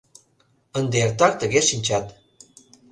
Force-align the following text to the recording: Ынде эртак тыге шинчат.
Ынде 0.77 0.95
эртак 1.05 1.33
тыге 1.41 1.61
шинчат. 1.69 2.05